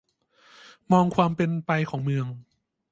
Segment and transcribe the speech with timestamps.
[0.91, 2.27] มองความเป็นไปของเมือง